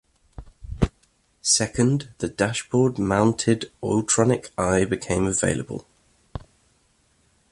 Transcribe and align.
Second, 1.43 2.09
the 2.17 2.27
dashboard-mounted 2.27 3.69
"Autronic 3.83 4.49
Eye" 4.57 4.83
became 4.83 5.27
available. 5.27 5.85